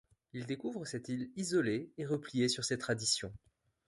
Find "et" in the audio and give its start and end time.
1.99-2.07